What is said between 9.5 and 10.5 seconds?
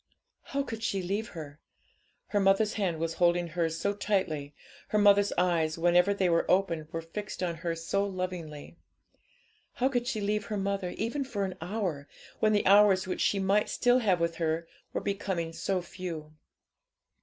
How could she leave